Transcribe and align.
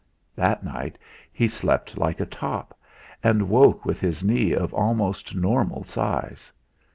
That 0.35 0.63
night 0.63 0.97
he 1.31 1.47
slept 1.47 1.95
like 1.95 2.19
a 2.19 2.25
top, 2.25 2.75
and 3.23 3.47
woke 3.49 3.85
with 3.85 4.01
his 4.01 4.23
knee 4.23 4.51
of 4.51 4.73
almost 4.73 5.35
normal 5.35 5.83
size. 5.83 6.51